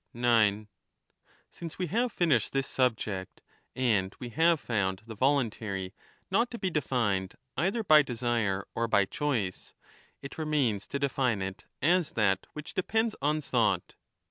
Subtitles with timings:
[0.15, 0.67] 9
[1.51, 3.43] Since we have finished this subject,
[3.75, 5.93] and we have found 1225* the voluntary'
[6.31, 9.75] not to be defined either by desire or by choice,
[10.23, 13.93] it remains to define it as that which depends on thought.